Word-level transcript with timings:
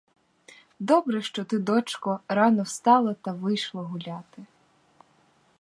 Добре, 0.79 1.21
що 1.21 1.43
ти, 1.45 1.59
дочко, 1.59 2.19
рано 2.27 2.63
встала 2.63 3.13
та 3.13 3.31
вийшла 3.33 3.81
гуляти. 3.83 4.43